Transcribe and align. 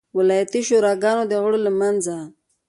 ولایتي 0.17 0.61
شوراګانو 0.67 1.23
د 1.27 1.33
غړو 1.43 1.59
له 1.65 1.71
منځه. 1.79 2.17